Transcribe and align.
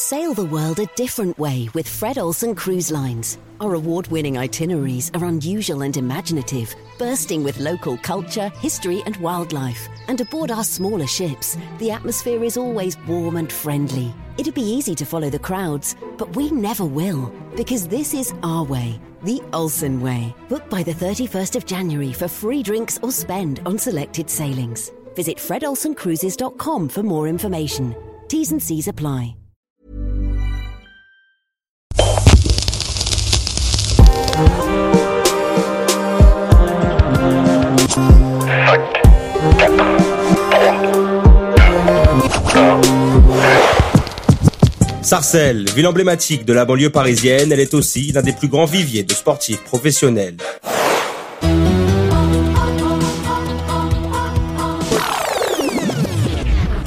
Sail 0.00 0.32
the 0.32 0.46
world 0.46 0.80
a 0.80 0.86
different 0.96 1.38
way 1.38 1.68
with 1.74 1.86
Fred 1.86 2.16
Olsen 2.16 2.54
Cruise 2.54 2.90
Lines. 2.90 3.36
Our 3.60 3.74
award 3.74 4.06
winning 4.06 4.38
itineraries 4.38 5.10
are 5.12 5.26
unusual 5.26 5.82
and 5.82 5.94
imaginative, 5.94 6.74
bursting 6.98 7.44
with 7.44 7.60
local 7.60 7.98
culture, 7.98 8.48
history, 8.60 9.02
and 9.04 9.14
wildlife. 9.18 9.86
And 10.08 10.18
aboard 10.18 10.50
our 10.50 10.64
smaller 10.64 11.06
ships, 11.06 11.58
the 11.76 11.90
atmosphere 11.90 12.42
is 12.42 12.56
always 12.56 12.96
warm 13.06 13.36
and 13.36 13.52
friendly. 13.52 14.14
It'd 14.38 14.54
be 14.54 14.62
easy 14.62 14.94
to 14.94 15.04
follow 15.04 15.28
the 15.28 15.38
crowds, 15.38 15.94
but 16.16 16.34
we 16.34 16.50
never 16.50 16.86
will, 16.86 17.30
because 17.54 17.86
this 17.86 18.14
is 18.14 18.32
our 18.42 18.64
way, 18.64 18.98
the 19.24 19.42
Olsen 19.52 20.00
Way. 20.00 20.34
Book 20.48 20.70
by 20.70 20.82
the 20.82 20.94
31st 20.94 21.56
of 21.56 21.66
January 21.66 22.14
for 22.14 22.26
free 22.26 22.62
drinks 22.62 22.98
or 23.02 23.12
spend 23.12 23.60
on 23.66 23.78
selected 23.78 24.30
sailings. 24.30 24.92
Visit 25.14 25.36
fredolsencruises.com 25.36 26.88
for 26.88 27.02
more 27.02 27.28
information. 27.28 27.94
T's 28.28 28.50
and 28.50 28.62
C's 28.62 28.88
apply. 28.88 29.36
Sarcelles, 45.10 45.68
ville 45.74 45.88
emblématique 45.88 46.44
de 46.44 46.52
la 46.52 46.64
banlieue 46.64 46.90
parisienne, 46.90 47.50
elle 47.50 47.58
est 47.58 47.74
aussi 47.74 48.12
l'un 48.12 48.22
des 48.22 48.30
plus 48.30 48.46
grands 48.46 48.64
viviers 48.64 49.02
de 49.02 49.12
sportifs 49.12 49.60
professionnels. 49.64 50.36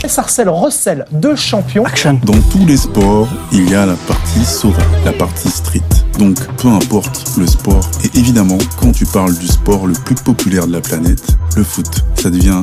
Sarcelles 0.08 0.48
recèle 0.48 1.06
deux 1.12 1.36
champions. 1.36 1.84
Dans 2.24 2.42
tous 2.50 2.66
les 2.66 2.78
sports, 2.78 3.28
il 3.52 3.70
y 3.70 3.76
a 3.76 3.86
la 3.86 3.98
partie 4.08 4.46
sauvage, 4.46 4.86
la 5.04 5.12
partie 5.12 5.50
street. 5.50 5.82
Donc, 6.18 6.38
peu 6.56 6.70
importe 6.70 7.26
le 7.38 7.46
sport. 7.46 7.84
Et 8.06 8.18
évidemment, 8.18 8.58
quand 8.80 8.94
tu 8.94 9.06
parles 9.06 9.38
du 9.38 9.48
sport 9.48 9.86
le 9.86 9.96
plus 10.06 10.16
populaire 10.16 10.66
de 10.66 10.72
la 10.72 10.80
planète, 10.80 11.36
le 11.58 11.64
foot, 11.66 12.06
ça 12.16 12.30
devient 12.30 12.62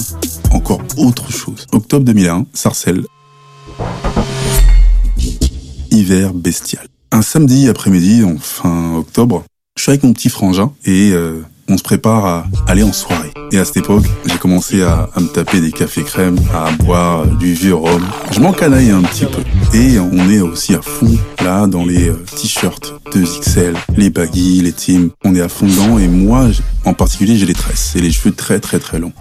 encore 0.53 0.81
autre 0.97 1.31
chose. 1.31 1.67
Octobre 1.71 2.07
2001, 2.07 2.47
Sarcelles. 2.55 3.05
Hiver 5.91 6.33
bestial. 6.35 6.87
Un 7.13 7.23
samedi 7.23 7.69
après-midi, 7.69 8.23
en 8.25 8.37
fin 8.39 8.95
octobre, 8.97 9.45
je 9.77 9.83
suis 9.83 9.91
avec 9.91 10.03
mon 10.05 10.13
petit 10.13 10.29
frangin 10.29 10.73
et 10.85 11.11
euh, 11.13 11.43
on 11.69 11.77
se 11.77 11.83
prépare 11.83 12.27
à 12.27 12.47
aller 12.67 12.83
en 12.83 12.93
soirée. 12.93 13.33
Et 13.53 13.59
à 13.59 13.65
cette 13.65 13.79
époque, 13.79 14.05
j'ai 14.27 14.39
commencé 14.39 14.83
à, 14.83 15.09
à 15.15 15.21
me 15.21 15.27
taper 15.27 15.61
des 15.61 15.73
cafés 15.73 16.03
crèmes, 16.03 16.39
à 16.55 16.71
boire 16.85 17.27
du 17.27 17.55
vieux 17.55 17.75
rhum. 17.75 18.03
Je 18.31 18.41
m'en 18.41 18.53
canaille 18.53 18.91
un 18.91 19.03
petit 19.03 19.25
peu. 19.25 19.43
Et 19.77 19.99
on 19.99 20.31
est 20.31 20.41
aussi 20.41 20.75
à 20.75 20.83
fond 20.83 21.17
là 21.43 21.67
dans 21.67 21.85
les 21.85 22.09
euh, 22.09 22.25
t-shirts 22.37 22.95
2XL, 23.13 23.75
les 23.97 24.11
baggy, 24.11 24.61
les 24.61 24.73
teams. 24.73 25.11
On 25.25 25.35
est 25.35 25.41
à 25.41 25.49
fond 25.49 25.67
dedans 25.67 25.99
et 25.99 26.09
moi, 26.09 26.47
en 26.85 26.95
particulier, 26.95 27.37
j'ai 27.37 27.47
les 27.47 27.55
tresses 27.55 27.97
et 27.97 28.01
les 28.01 28.13
cheveux 28.13 28.35
très 28.35 28.61
très 28.61 28.79
très 28.79 28.99
longs. 28.99 29.13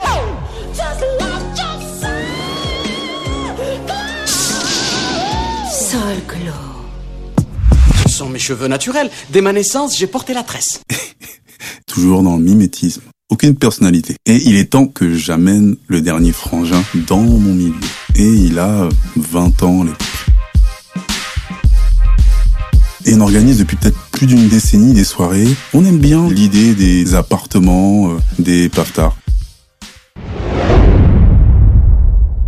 Mes 8.28 8.40
cheveux 8.40 8.68
naturels. 8.68 9.10
Dès 9.30 9.42
ma 9.42 9.54
naissance, 9.54 9.96
j'ai 9.98 10.08
porté 10.08 10.34
la 10.34 10.44
tresse. 10.44 10.82
toujours 11.88 12.24
dans 12.24 12.36
le 12.38 12.44
mimétisme, 12.44 13.02
aucune 13.30 13.56
personnalité. 13.56 14.16
Et 14.26 14.36
il 14.46 14.56
est 14.58 14.72
temps 14.72 14.88
que 14.88 15.14
j'amène 15.16 15.76
le 15.88 16.02
dernier 16.02 16.32
frangin 16.32 16.84
dans 17.08 17.22
mon 17.22 17.54
milieu. 17.54 17.74
Et 18.16 18.28
il 18.28 18.60
a 18.60 18.90
20 19.16 19.64
ans. 19.64 19.84
les- 19.84 19.92
Et 23.06 23.14
on 23.16 23.22
organise 23.22 23.58
depuis 23.60 23.76
peut-être 23.78 23.98
plus 24.12 24.28
d'une 24.28 24.48
décennie 24.50 24.94
des 24.94 25.04
soirées. 25.06 25.48
On 25.74 25.84
aime 25.86 26.00
bien 26.00 26.30
l'idée 26.30 26.76
des 26.76 27.16
appartements, 27.16 28.12
euh, 28.12 28.18
des 28.38 28.70
paftards. 28.70 29.16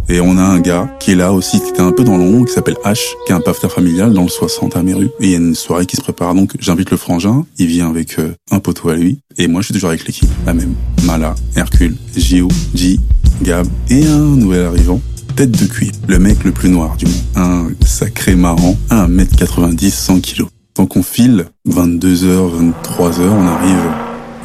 Et 0.10 0.20
on 0.20 0.38
a 0.38 0.42
un 0.42 0.60
gars 0.60 0.90
qui 1.00 1.12
est 1.12 1.16
là 1.16 1.32
aussi, 1.32 1.62
qui 1.62 1.70
était 1.70 1.82
un 1.82 1.92
peu 1.92 2.04
dans 2.04 2.18
l'ombre, 2.18 2.46
qui 2.46 2.54
s'appelle 2.54 2.78
H, 2.84 3.00
qui 3.26 3.32
est 3.32 3.36
un 3.36 3.40
paftard 3.42 3.72
familial 3.72 4.14
dans 4.14 4.24
le 4.24 4.30
60 4.30 4.76
à 4.76 4.84
Méru. 4.84 5.06
Et 5.20 5.26
il 5.26 5.30
y 5.30 5.34
a 5.36 5.38
une 5.38 5.56
soirée 5.56 5.86
qui 5.86 5.96
se 5.96 6.02
prépare, 6.02 6.34
donc 6.36 6.54
j'invite 6.60 6.92
le 6.92 6.98
frangin, 6.98 7.46
il 7.58 7.68
vient 7.68 7.90
avec 7.90 8.20
euh, 8.20 8.34
un 8.52 8.60
poteau 8.60 8.90
à 8.90 8.96
lui, 8.96 9.20
et 9.38 9.48
moi 9.48 9.62
je 9.62 9.68
suis 9.68 9.74
toujours 9.74 9.90
avec 9.90 10.06
l'équipe, 10.06 10.30
la 10.46 10.54
même. 10.54 10.76
Mala, 11.04 11.36
Hercule, 11.56 11.96
Gio, 12.16 12.50
G, 12.76 13.00
Gab, 13.42 13.66
et 13.90 14.06
un 14.06 14.36
nouvel 14.36 14.66
arrivant, 14.66 15.00
tête 15.36 15.52
de 15.52 15.66
cuir, 15.66 15.92
le 16.08 16.20
mec 16.20 16.44
le 16.44 16.52
plus 16.52 16.70
noir 16.70 16.98
du 16.98 17.06
monde. 17.06 17.16
Un 17.36 17.68
sacré 17.86 18.36
marrant, 18.36 18.78
1m90, 18.90 19.90
100 19.92 20.20
kilos. 20.20 20.50
Donc 20.76 20.96
on 20.96 21.04
file, 21.04 21.46
22h, 21.70 22.74
23h, 22.86 23.22
on 23.22 23.48
arrive 23.48 23.92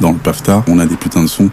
dans 0.01 0.11
le 0.11 0.17
paftard, 0.17 0.63
on 0.67 0.79
a 0.79 0.85
des 0.85 0.95
putains 0.95 1.23
de 1.23 1.27
sons. 1.27 1.49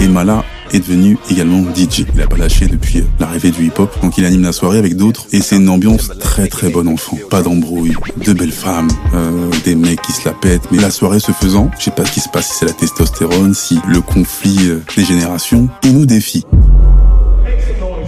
Et 0.00 0.08
Mala 0.08 0.44
est 0.72 0.80
devenu 0.80 1.18
également 1.30 1.62
DJ. 1.74 2.04
Il 2.14 2.22
a 2.22 2.26
pas 2.26 2.36
lâché 2.36 2.66
depuis 2.66 3.04
l'arrivée 3.18 3.50
du 3.50 3.66
hip-hop, 3.66 3.90
donc 4.02 4.18
il 4.18 4.24
anime 4.24 4.42
la 4.42 4.52
soirée 4.52 4.78
avec 4.78 4.96
d'autres. 4.96 5.26
Et 5.32 5.40
c'est 5.40 5.56
une 5.56 5.68
ambiance 5.68 6.10
très 6.18 6.48
très 6.48 6.68
bonne 6.70 6.88
enfant. 6.88 7.16
Pas 7.30 7.42
d'embrouille, 7.42 7.94
de 8.24 8.32
belles 8.32 8.52
femmes, 8.52 8.88
euh, 9.14 9.50
des 9.64 9.74
mecs 9.74 10.02
qui 10.02 10.12
se 10.12 10.24
la 10.24 10.34
pètent. 10.34 10.70
Mais 10.72 10.78
la 10.78 10.90
soirée 10.90 11.20
se 11.20 11.32
faisant, 11.32 11.70
je 11.78 11.84
sais 11.84 11.90
pas 11.90 12.04
ce 12.04 12.12
qui 12.12 12.20
se 12.20 12.28
passe, 12.28 12.48
si 12.48 12.58
c'est 12.58 12.66
la 12.66 12.72
testostérone, 12.72 13.54
si 13.54 13.78
le 13.86 14.00
conflit 14.00 14.58
euh, 14.68 14.82
des 14.96 15.04
générations, 15.04 15.68
il 15.84 15.94
nous 15.94 16.06
défie. 16.06 16.44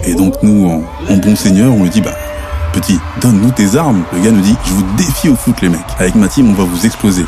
Et 0.05 0.15
donc 0.15 0.35
nous, 0.43 0.67
en, 1.09 1.17
bon 1.17 1.35
seigneur, 1.35 1.73
on 1.73 1.83
lui 1.83 1.89
dit, 1.89 2.01
bah, 2.01 2.13
petit, 2.73 2.99
donne-nous 3.21 3.51
tes 3.51 3.75
armes. 3.77 4.03
Le 4.13 4.19
gars 4.19 4.31
nous 4.31 4.41
dit, 4.41 4.55
je 4.65 4.71
vous 4.71 4.83
défie 4.97 5.29
au 5.29 5.35
foot 5.35 5.55
les 5.61 5.69
mecs. 5.69 5.79
Avec 5.97 6.15
ma 6.15 6.27
team, 6.27 6.49
on 6.49 6.53
va 6.53 6.63
vous 6.63 6.85
exploser. 6.85 7.25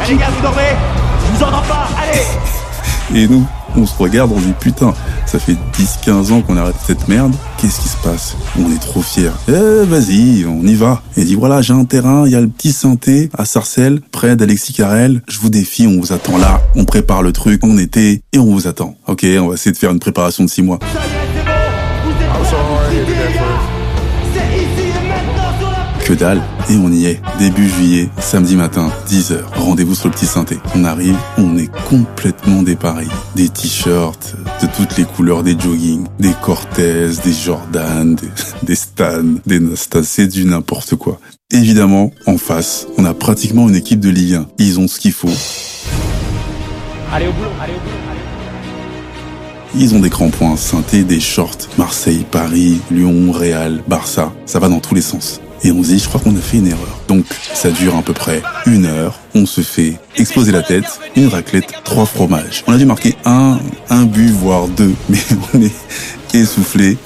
Allez, 0.00 0.16
gars, 0.16 0.30
vous 0.34 0.42
dormez 0.42 0.62
Je 1.26 1.36
vous 1.36 1.44
entends 1.44 1.62
pas, 1.62 1.79
Et 3.14 3.26
nous, 3.26 3.44
on 3.76 3.86
se 3.86 3.96
regarde, 3.98 4.30
on 4.32 4.40
dit 4.40 4.54
putain, 4.58 4.94
ça 5.26 5.38
fait 5.38 5.56
10-15 5.78 6.32
ans 6.32 6.42
qu'on 6.42 6.56
arrête 6.56 6.76
cette 6.86 7.08
merde, 7.08 7.34
qu'est-ce 7.58 7.80
qui 7.80 7.88
se 7.88 7.96
passe? 7.96 8.36
On 8.58 8.70
est 8.72 8.78
trop 8.78 9.02
fiers. 9.02 9.32
Eh, 9.48 9.84
vas-y, 9.84 10.46
on 10.46 10.64
y 10.64 10.74
va. 10.74 11.02
Et 11.16 11.24
dit 11.24 11.34
voilà, 11.34 11.60
j'ai 11.60 11.72
un 11.72 11.84
terrain, 11.84 12.24
il 12.26 12.32
y 12.32 12.36
a 12.36 12.40
le 12.40 12.48
petit 12.48 12.72
synthé 12.72 13.28
à 13.36 13.44
Sarcelles, 13.44 14.00
près 14.12 14.36
d'Alexis 14.36 14.74
Carrel, 14.74 15.22
je 15.28 15.40
vous 15.40 15.50
défie, 15.50 15.86
on 15.88 16.00
vous 16.00 16.12
attend 16.12 16.38
là, 16.38 16.60
on 16.76 16.84
prépare 16.84 17.22
le 17.22 17.32
truc, 17.32 17.62
on 17.64 17.78
était, 17.78 18.22
et 18.32 18.38
on 18.38 18.46
vous 18.46 18.68
attend. 18.68 18.94
Ok, 19.08 19.26
on 19.40 19.48
va 19.48 19.54
essayer 19.54 19.72
de 19.72 19.76
faire 19.76 19.90
une 19.90 20.00
préparation 20.00 20.44
de 20.44 20.50
6 20.50 20.62
mois. 20.62 20.78
Que 26.04 26.12
dalle. 26.14 26.40
Et 26.68 26.76
on 26.76 26.90
y 26.90 27.06
est. 27.06 27.20
Début 27.38 27.68
juillet, 27.68 28.08
samedi 28.18 28.56
matin, 28.56 28.90
10h. 29.08 29.42
Rendez-vous 29.56 29.94
sur 29.94 30.08
le 30.08 30.14
petit 30.14 30.26
synthé. 30.26 30.58
On 30.74 30.84
arrive, 30.84 31.16
on 31.38 31.56
est 31.56 31.70
complètement 31.88 32.62
dépareillé. 32.62 33.10
Des 33.36 33.48
t-shirts 33.48 34.34
de 34.62 34.66
toutes 34.76 34.96
les 34.96 35.04
couleurs, 35.04 35.42
des 35.42 35.58
jogging, 35.58 36.06
des 36.18 36.34
Cortez, 36.42 37.10
des 37.24 37.32
Jordan, 37.32 38.14
des, 38.14 38.28
des 38.66 38.74
Stan, 38.74 39.24
des 39.46 39.60
Nastas, 39.60 40.02
c'est 40.04 40.26
du 40.26 40.44
n'importe 40.44 40.96
quoi. 40.96 41.20
Évidemment, 41.52 42.12
en 42.26 42.38
face, 42.38 42.86
on 42.96 43.04
a 43.04 43.14
pratiquement 43.14 43.68
une 43.68 43.74
équipe 43.74 44.00
de 44.00 44.10
Ligue 44.10 44.34
1. 44.34 44.46
Ils 44.58 44.78
ont 44.78 44.88
ce 44.88 45.00
qu'il 45.00 45.12
faut. 45.12 45.28
Allez 47.12 47.26
au 47.26 47.32
boulot, 47.32 47.50
allez 47.60 47.72
au 47.72 47.78
boulot, 47.78 47.96
allez. 48.10 48.20
Ils 49.82 49.94
ont 49.94 50.00
des 50.00 50.10
crampons 50.10 50.56
synthé, 50.56 51.02
des 51.02 51.20
shorts. 51.20 51.68
Marseille, 51.78 52.24
Paris, 52.30 52.80
Lyon, 52.90 53.32
Real, 53.32 53.82
Barça. 53.88 54.32
Ça 54.46 54.58
va 54.58 54.68
dans 54.68 54.80
tous 54.80 54.94
les 54.94 55.02
sens. 55.02 55.40
Et 55.62 55.72
on 55.72 55.82
se 55.82 55.88
dit, 55.88 55.98
je 55.98 56.08
crois 56.08 56.20
qu'on 56.20 56.34
a 56.36 56.40
fait 56.40 56.58
une 56.58 56.68
erreur. 56.68 57.00
Donc, 57.08 57.24
ça 57.54 57.70
dure 57.70 57.96
à 57.96 58.02
peu 58.02 58.12
près 58.12 58.42
une 58.66 58.86
heure. 58.86 59.18
On 59.34 59.46
se 59.46 59.60
fait 59.60 59.98
exploser 60.16 60.52
la 60.52 60.62
tête, 60.62 61.00
une 61.16 61.28
raclette, 61.28 61.72
trois 61.84 62.06
fromages. 62.06 62.64
On 62.66 62.72
a 62.72 62.78
dû 62.78 62.86
marquer 62.86 63.14
un, 63.24 63.58
un 63.90 64.04
but, 64.04 64.30
voire 64.30 64.68
deux. 64.68 64.94
Mais 65.08 65.18
on 65.54 65.60
est 65.60 65.72
essoufflé. 66.34 66.96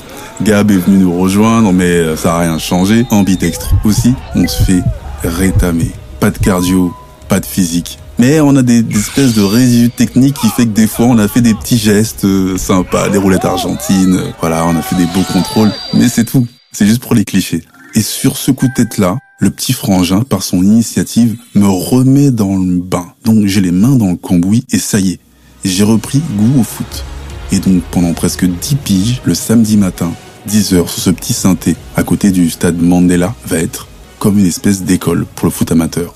Gab 0.42 0.70
est 0.70 0.76
venu 0.76 0.98
nous 0.98 1.18
rejoindre, 1.18 1.72
mais 1.72 1.84
euh, 1.84 2.16
ça 2.16 2.34
a 2.34 2.40
rien 2.40 2.58
changé. 2.58 3.06
Ambidextre 3.10 3.72
aussi. 3.84 4.14
On 4.34 4.46
se 4.48 4.64
fait 4.64 4.82
rétamer. 5.22 5.92
Pas 6.18 6.30
de 6.30 6.38
cardio, 6.38 6.92
pas 7.28 7.38
de 7.38 7.46
physique. 7.46 7.98
Mais 8.18 8.40
on 8.40 8.54
a 8.56 8.62
des, 8.62 8.82
des 8.82 8.98
espèces 8.98 9.34
de 9.34 9.42
résidus 9.42 9.90
techniques 9.90 10.36
qui 10.36 10.48
fait 10.48 10.66
que 10.66 10.72
des 10.72 10.86
fois 10.86 11.06
on 11.06 11.18
a 11.18 11.26
fait 11.26 11.40
des 11.40 11.54
petits 11.54 11.78
gestes 11.78 12.24
euh, 12.24 12.56
sympas, 12.56 13.08
des 13.08 13.18
roulettes 13.18 13.44
argentines, 13.44 14.16
euh, 14.16 14.30
voilà, 14.40 14.64
on 14.66 14.76
a 14.76 14.82
fait 14.82 14.94
des 14.94 15.06
beaux 15.06 15.24
contrôles, 15.32 15.72
mais 15.94 16.08
c'est 16.08 16.24
tout. 16.24 16.46
C'est 16.72 16.86
juste 16.86 17.02
pour 17.02 17.14
les 17.14 17.24
clichés. 17.24 17.64
Et 17.96 18.02
sur 18.02 18.36
ce 18.36 18.50
coup 18.50 18.66
de 18.66 18.72
tête-là, 18.72 19.18
le 19.38 19.50
petit 19.50 19.72
frangin, 19.72 20.22
par 20.22 20.42
son 20.42 20.64
initiative, 20.64 21.36
me 21.54 21.68
remet 21.68 22.32
dans 22.32 22.56
le 22.56 22.80
bain. 22.80 23.06
Donc 23.24 23.46
j'ai 23.46 23.60
les 23.60 23.70
mains 23.70 23.94
dans 23.94 24.10
le 24.10 24.16
cambouis 24.16 24.64
et 24.72 24.78
ça 24.78 24.98
y 24.98 25.12
est, 25.12 25.20
j'ai 25.64 25.84
repris 25.84 26.20
goût 26.36 26.60
au 26.60 26.64
foot. 26.64 27.04
Et 27.52 27.60
donc 27.60 27.84
pendant 27.92 28.12
presque 28.12 28.46
10 28.46 28.74
piges, 28.76 29.22
le 29.24 29.34
samedi 29.34 29.76
matin, 29.76 30.12
10 30.46 30.74
heures 30.74 30.90
sur 30.90 31.02
ce 31.02 31.10
petit 31.10 31.34
synthé, 31.34 31.76
à 31.94 32.02
côté 32.02 32.32
du 32.32 32.50
stade 32.50 32.82
Mandela, 32.82 33.32
va 33.46 33.58
être 33.58 33.86
comme 34.18 34.40
une 34.40 34.46
espèce 34.46 34.82
d'école 34.82 35.24
pour 35.36 35.46
le 35.46 35.52
foot 35.52 35.70
amateur. 35.70 36.14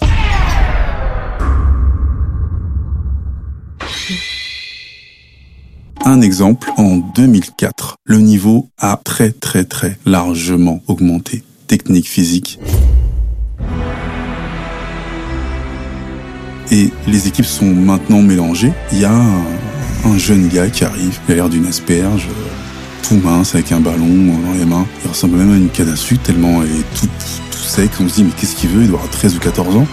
Un 6.04 6.22
exemple, 6.22 6.72
en 6.76 6.96
2004, 6.96 7.96
le 8.04 8.18
niveau 8.18 8.68
a 8.78 8.98
très 9.04 9.30
très 9.30 9.64
très 9.64 9.96
largement 10.06 10.82
augmenté. 10.88 11.44
Technique 11.68 12.08
physique. 12.08 12.58
Et 16.70 16.90
les 17.06 17.28
équipes 17.28 17.44
sont 17.44 17.66
maintenant 17.66 18.22
mélangées. 18.22 18.72
Il 18.92 19.00
y 19.00 19.04
a 19.04 19.12
un, 19.12 19.44
un 20.06 20.16
jeune 20.16 20.48
gars 20.48 20.68
qui 20.68 20.84
arrive, 20.84 21.18
il 21.28 21.32
a 21.32 21.34
l'air 21.36 21.48
d'une 21.50 21.66
asperge, 21.66 22.26
tout 23.06 23.16
mince 23.16 23.54
avec 23.54 23.70
un 23.72 23.80
ballon 23.80 24.06
dans 24.06 24.58
les 24.58 24.64
mains. 24.64 24.86
Il 25.04 25.10
ressemble 25.10 25.36
même 25.36 25.52
à 25.52 25.56
une 25.56 25.68
canne 25.68 25.90
à 25.90 25.96
sucre 25.96 26.22
tellement 26.22 26.62
elle 26.62 26.70
est 26.70 26.98
tout, 26.98 27.06
tout 27.50 27.58
sec. 27.58 27.90
On 28.00 28.08
se 28.08 28.14
dit 28.14 28.24
mais 28.24 28.32
qu'est-ce 28.38 28.56
qu'il 28.56 28.70
veut? 28.70 28.82
Il 28.82 28.88
doit 28.88 28.98
avoir 28.98 29.12
13 29.12 29.36
ou 29.36 29.38
14 29.38 29.76
ans. 29.76 29.86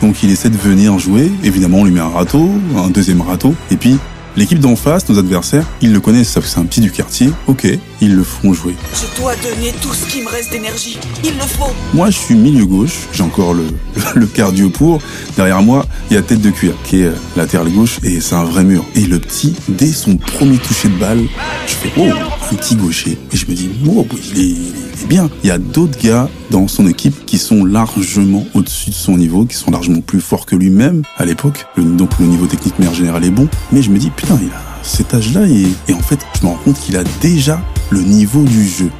Donc 0.00 0.22
il 0.22 0.30
essaie 0.30 0.48
de 0.48 0.56
venir 0.56 0.98
jouer. 0.98 1.30
Évidemment, 1.44 1.80
on 1.80 1.84
lui 1.84 1.92
met 1.92 2.00
un 2.00 2.08
râteau, 2.08 2.50
un 2.78 2.88
deuxième 2.88 3.20
râteau. 3.20 3.54
Et 3.70 3.76
puis 3.76 3.98
L'équipe 4.36 4.60
d'en 4.60 4.76
face, 4.76 5.08
nos 5.08 5.18
adversaires, 5.18 5.66
ils 5.80 5.92
le 5.92 6.00
connaissent, 6.00 6.28
savent 6.30 6.44
que 6.44 6.48
c'est 6.48 6.60
un 6.60 6.64
petit 6.64 6.80
du 6.80 6.90
quartier. 6.90 7.30
Ok, 7.46 7.66
ils 8.00 8.14
le 8.14 8.22
font 8.22 8.52
jouer. 8.52 8.76
Je 8.94 9.20
dois 9.20 9.34
donner 9.36 9.72
tout 9.82 9.92
ce 9.92 10.06
qui 10.06 10.22
me 10.22 10.28
reste 10.28 10.50
d'énergie. 10.52 10.98
Il 11.24 11.34
le 11.34 11.42
faut. 11.42 11.72
Moi, 11.94 12.10
je 12.10 12.18
suis 12.18 12.34
milieu 12.34 12.64
gauche. 12.64 13.08
J'ai 13.12 13.22
encore 13.22 13.54
le, 13.54 13.66
le, 14.14 14.26
cardio 14.26 14.70
pour. 14.70 15.00
Derrière 15.36 15.62
moi, 15.62 15.84
il 16.10 16.14
y 16.14 16.16
a 16.16 16.22
tête 16.22 16.40
de 16.40 16.50
cuir, 16.50 16.74
qui 16.84 17.00
est 17.00 17.06
euh, 17.06 17.14
latéral 17.36 17.68
gauche, 17.70 17.98
et 18.04 18.20
c'est 18.20 18.34
un 18.34 18.44
vrai 18.44 18.62
mur. 18.62 18.84
Et 18.94 19.06
le 19.06 19.18
petit, 19.18 19.54
dès 19.68 19.92
son 19.92 20.16
premier 20.16 20.58
toucher 20.58 20.88
de 20.88 20.98
balle, 20.98 21.22
je 21.66 21.72
fais 21.72 21.92
oh, 21.98 22.29
petit 22.50 22.74
gaucher. 22.74 23.18
Et 23.32 23.36
je 23.36 23.46
me 23.46 23.54
dis, 23.54 23.70
oh, 23.88 24.06
il 24.34 24.40
est, 24.40 25.06
bien. 25.06 25.30
Il 25.42 25.48
y 25.48 25.50
a 25.50 25.58
d'autres 25.58 25.98
gars 25.98 26.28
dans 26.50 26.68
son 26.68 26.86
équipe 26.86 27.24
qui 27.24 27.38
sont 27.38 27.64
largement 27.64 28.44
au-dessus 28.54 28.90
de 28.90 28.94
son 28.94 29.16
niveau, 29.16 29.44
qui 29.44 29.54
sont 29.54 29.70
largement 29.70 30.00
plus 30.00 30.20
forts 30.20 30.46
que 30.46 30.56
lui-même 30.56 31.02
à 31.16 31.24
l'époque. 31.24 31.66
Donc 31.76 32.18
le 32.18 32.26
niveau 32.26 32.46
technique 32.46 32.74
mais 32.78 32.88
en 32.88 32.94
général 32.94 33.24
est 33.24 33.30
bon. 33.30 33.48
Mais 33.72 33.82
je 33.82 33.90
me 33.90 33.98
dis, 33.98 34.10
putain, 34.10 34.38
il 34.42 34.48
a 34.48 34.62
cet 34.82 35.14
âge-là 35.14 35.46
et, 35.46 35.66
et 35.88 35.94
en 35.94 36.00
fait, 36.00 36.20
je 36.38 36.46
me 36.46 36.52
rends 36.52 36.58
compte 36.64 36.80
qu'il 36.80 36.96
a 36.96 37.04
déjà 37.20 37.60
le 37.90 38.02
niveau 38.02 38.42
du 38.42 38.66
jeu. 38.66 38.90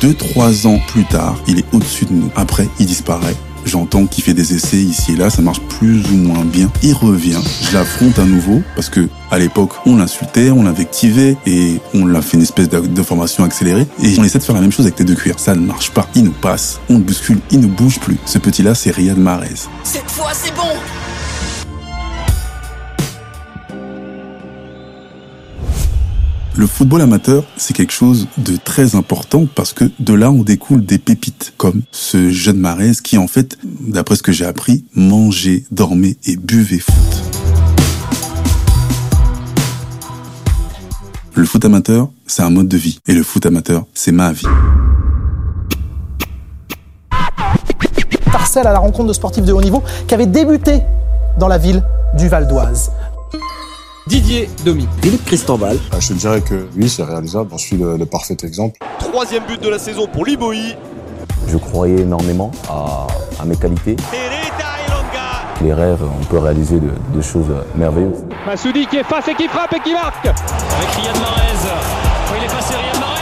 Deux, 0.00 0.14
trois 0.14 0.66
ans 0.66 0.80
plus 0.88 1.04
tard, 1.04 1.36
il 1.46 1.58
est 1.58 1.64
au-dessus 1.72 2.06
de 2.06 2.12
nous. 2.12 2.30
Après, 2.34 2.68
il 2.80 2.86
disparaît. 2.86 3.36
J'entends 3.64 4.06
qu'il 4.06 4.24
fait 4.24 4.34
des 4.34 4.54
essais 4.54 4.78
ici 4.78 5.12
et 5.12 5.16
là, 5.16 5.30
ça 5.30 5.42
marche 5.42 5.60
plus 5.78 6.02
ou 6.10 6.16
moins 6.16 6.44
bien. 6.44 6.70
Il 6.82 6.94
revient, 6.94 7.40
je 7.62 7.74
l'affronte 7.74 8.18
à 8.18 8.24
nouveau 8.24 8.62
parce 8.74 8.88
que 8.88 9.08
à 9.30 9.38
l'époque, 9.38 9.72
on 9.86 9.96
l'insultait, 9.96 10.50
on 10.50 10.62
l'invectivait 10.62 11.36
et 11.46 11.80
on 11.94 12.04
l'a 12.04 12.20
fait 12.20 12.36
une 12.36 12.42
espèce 12.42 12.68
de, 12.68 13.02
formation 13.02 13.44
accélérée. 13.44 13.86
Et 14.02 14.14
on 14.18 14.24
essaie 14.24 14.38
de 14.38 14.44
faire 14.44 14.54
la 14.54 14.60
même 14.60 14.72
chose 14.72 14.84
avec 14.86 14.96
tête 14.96 15.08
de 15.08 15.14
cuir. 15.14 15.38
Ça 15.38 15.54
ne 15.54 15.60
marche 15.60 15.90
pas. 15.90 16.06
Il 16.14 16.24
nous 16.24 16.32
passe, 16.32 16.80
on 16.90 16.94
le 16.94 17.04
bouscule, 17.04 17.38
il 17.50 17.60
ne 17.60 17.66
bouge 17.66 17.98
plus. 17.98 18.18
Ce 18.26 18.38
petit-là, 18.38 18.74
c'est 18.74 18.90
Riyad 18.90 19.18
Mahrez. 19.18 19.68
Cette 19.84 20.10
fois, 20.10 20.32
c'est 20.34 20.54
bon. 20.54 20.68
Le 26.62 26.68
football 26.68 27.00
amateur, 27.00 27.42
c'est 27.56 27.74
quelque 27.74 27.92
chose 27.92 28.28
de 28.38 28.56
très 28.56 28.94
important 28.94 29.46
parce 29.52 29.72
que 29.72 29.90
de 29.98 30.14
là, 30.14 30.30
on 30.30 30.44
découle 30.44 30.86
des 30.86 30.98
pépites, 30.98 31.54
comme 31.56 31.82
ce 31.90 32.30
jeune 32.30 32.56
Marais 32.56 32.92
qui, 33.02 33.18
en 33.18 33.26
fait, 33.26 33.58
d'après 33.64 34.14
ce 34.14 34.22
que 34.22 34.30
j'ai 34.30 34.44
appris, 34.44 34.84
mangeait, 34.94 35.64
dormait 35.72 36.18
et 36.24 36.36
buvait 36.36 36.78
foot. 36.78 36.94
Le 41.34 41.44
foot 41.46 41.64
amateur, 41.64 42.10
c'est 42.28 42.42
un 42.42 42.50
mode 42.50 42.68
de 42.68 42.76
vie. 42.76 43.00
Et 43.08 43.14
le 43.14 43.24
foot 43.24 43.44
amateur, 43.44 43.84
c'est 43.92 44.12
ma 44.12 44.30
vie. 44.30 44.46
Parcelle 48.30 48.68
à 48.68 48.72
la 48.72 48.78
rencontre 48.78 49.08
de 49.08 49.14
sportifs 49.14 49.44
de 49.44 49.52
haut 49.52 49.62
niveau 49.62 49.82
qui 50.06 50.14
avaient 50.14 50.26
débuté 50.26 50.78
dans 51.40 51.48
la 51.48 51.58
ville 51.58 51.82
du 52.16 52.28
Val 52.28 52.46
d'Oise. 52.46 52.92
Didier 54.06 54.48
Domi. 54.64 54.88
Philippe 55.00 55.24
Christenval. 55.26 55.78
Ah, 55.92 56.00
je 56.00 56.08
te 56.08 56.12
dirais 56.14 56.40
que 56.40 56.66
oui, 56.76 56.88
c'est 56.88 57.04
réalisable. 57.04 57.50
J'en 57.50 57.58
suis 57.58 57.76
le, 57.76 57.96
le, 57.96 58.06
parfait 58.06 58.36
exemple. 58.42 58.78
Troisième 58.98 59.44
but 59.46 59.60
de 59.62 59.68
la 59.68 59.78
saison 59.78 60.06
pour 60.06 60.24
Liboï. 60.26 60.76
Je 61.48 61.56
croyais 61.56 62.00
énormément 62.00 62.50
à, 62.68 63.06
à 63.40 63.44
mes 63.44 63.56
qualités. 63.56 63.96
Les 65.62 65.72
rêves, 65.72 66.00
on 66.20 66.24
peut 66.24 66.38
réaliser 66.38 66.80
de, 66.80 66.90
de 67.14 67.20
choses 67.22 67.46
merveilleuses. 67.76 68.24
Massoudi 68.46 68.86
qui 68.86 68.96
est 68.96 69.04
face 69.04 69.28
et 69.28 69.34
qui 69.34 69.46
frappe 69.46 69.72
et 69.74 69.80
qui 69.80 69.92
marque. 69.92 70.26
Avec 70.26 70.88
Riyad 70.96 71.16
Mahrez. 71.20 71.68
Quand 72.28 72.34
il 72.36 72.44
est 72.44 72.48
passé 72.48 72.74
Riyad 72.74 72.98
Mahrez. 72.98 73.21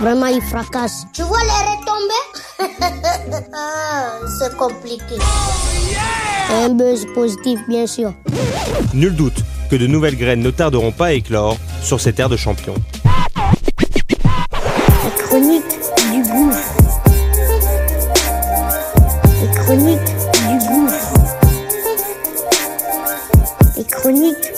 Vraiment, 0.00 0.26
il 0.26 0.40
fracasse. 0.42 1.06
Tu 1.12 1.22
vois 1.22 1.38
les 1.40 1.46
retombées? 1.76 2.26
Ah, 3.54 4.12
C'est 4.38 4.56
compliqué. 4.56 5.16
Un 6.52 6.70
buzz 6.70 7.06
positif, 7.14 7.60
bien 7.68 7.86
sûr. 7.86 8.12
Nul 8.94 9.14
doute 9.14 9.38
que 9.70 9.76
de 9.76 9.86
nouvelles 9.86 10.16
graines 10.16 10.40
ne 10.40 10.50
tarderont 10.50 10.90
pas 10.92 11.06
à 11.06 11.12
éclore 11.12 11.56
sur 11.82 12.00
ces 12.00 12.12
terres 12.12 12.28
de 12.28 12.36
champions. 12.36 12.74
La 13.36 15.10
chronique 15.22 15.64
du 16.12 16.22
gouffre. 16.22 16.74
La 19.42 19.60
chronique 19.60 20.00
du 20.48 20.58
gouffre. 20.68 21.14
Les 23.76 23.84
chroniques 23.84 24.52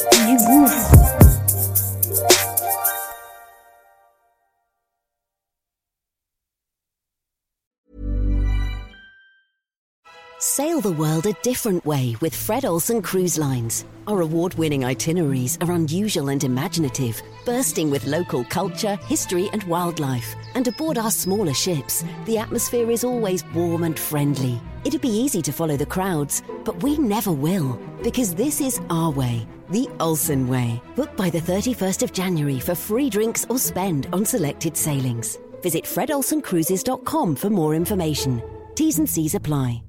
Sail 10.42 10.80
the 10.80 10.90
world 10.90 11.26
a 11.26 11.32
different 11.44 11.86
way 11.86 12.16
with 12.20 12.34
Fred 12.34 12.64
Olsen 12.64 13.00
Cruise 13.00 13.38
Lines. 13.38 13.84
Our 14.08 14.22
award 14.22 14.54
winning 14.54 14.84
itineraries 14.84 15.56
are 15.60 15.70
unusual 15.70 16.30
and 16.30 16.42
imaginative, 16.42 17.22
bursting 17.46 17.92
with 17.92 18.08
local 18.08 18.42
culture, 18.46 18.96
history, 19.06 19.48
and 19.52 19.62
wildlife. 19.62 20.34
And 20.56 20.66
aboard 20.66 20.98
our 20.98 21.12
smaller 21.12 21.54
ships, 21.54 22.04
the 22.24 22.38
atmosphere 22.38 22.90
is 22.90 23.04
always 23.04 23.44
warm 23.54 23.84
and 23.84 23.96
friendly. 23.96 24.60
It'd 24.84 25.00
be 25.00 25.16
easy 25.16 25.42
to 25.42 25.52
follow 25.52 25.76
the 25.76 25.86
crowds, 25.86 26.42
but 26.64 26.82
we 26.82 26.98
never 26.98 27.30
will, 27.30 27.78
because 28.02 28.34
this 28.34 28.60
is 28.60 28.80
our 28.90 29.12
way, 29.12 29.46
the 29.70 29.88
Olsen 30.00 30.48
Way. 30.48 30.82
Book 30.96 31.16
by 31.16 31.30
the 31.30 31.38
31st 31.38 32.02
of 32.02 32.12
January 32.12 32.58
for 32.58 32.74
free 32.74 33.08
drinks 33.08 33.46
or 33.48 33.58
spend 33.60 34.08
on 34.12 34.24
selected 34.24 34.76
sailings. 34.76 35.38
Visit 35.62 35.84
fredolsencruises.com 35.84 37.36
for 37.36 37.48
more 37.48 37.76
information. 37.76 38.42
T's 38.74 38.98
and 38.98 39.08
C's 39.08 39.36
apply. 39.36 39.84